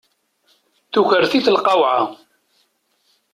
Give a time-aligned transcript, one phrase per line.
[0.93, 1.97] Tukert-it lqawɛa.